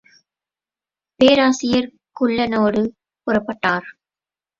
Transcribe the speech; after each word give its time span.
பேராசிரியர் 1.19 1.89
குள்ளனோடு 2.19 2.81
புறப்பட்டார். 3.27 3.87